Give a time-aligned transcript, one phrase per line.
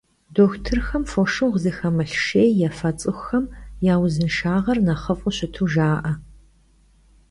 [0.35, 3.45] Doxutırxem foşşığu zıxemılh şşêy yêfe ts'ıxuxem
[3.85, 6.13] ya vuzınşşağer nexhıf'u şıtu jja'e.